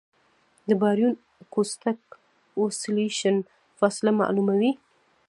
د 0.67 0.69
باریون 0.81 1.13
اکوسټک 1.43 1.99
اوسیلیشن 2.59 3.35
فاصله 3.79 4.11
معلوموي. 4.19 4.71